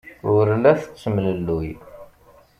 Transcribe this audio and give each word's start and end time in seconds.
Ur 0.33 0.45
la 0.63 0.71
tettemlelluy. 0.79 1.69